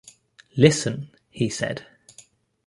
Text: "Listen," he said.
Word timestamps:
"Listen," 0.57 1.11
he 1.29 1.47
said. 1.47 1.85